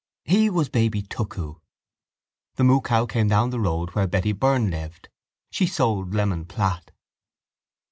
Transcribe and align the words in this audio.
He 0.25 0.49
was 0.49 0.67
baby 0.67 1.03
tuckoo. 1.03 1.57
The 2.55 2.63
moocow 2.63 3.05
came 3.07 3.27
down 3.27 3.51
the 3.51 3.59
road 3.59 3.91
where 3.91 4.07
Betty 4.07 4.31
Byrne 4.31 4.71
lived: 4.71 5.09
she 5.51 5.67
sold 5.67 6.15
lemon 6.15 6.45
platt. 6.45 6.89